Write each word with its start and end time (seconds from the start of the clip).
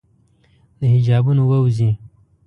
د 0.79 0.81
حجابونو 0.93 1.43
ووزي 1.49 1.89